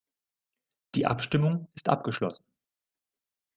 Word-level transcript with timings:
Die 0.95 1.05
Abstimmung 1.05 1.67
ist 1.75 1.87
geschlossen. 2.03 2.43